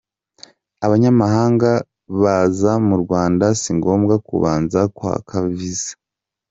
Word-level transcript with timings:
Abanyamahanga 0.85 1.69
baza 2.21 2.71
mu 2.87 2.95
Rwanda 3.03 3.45
si 3.61 3.71
ngombwa 3.77 4.15
kubanza 4.27 4.79
kwaka 4.95 5.35
viza. 5.55 5.93